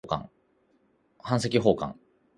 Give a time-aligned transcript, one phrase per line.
[1.23, 1.95] 版籍奉還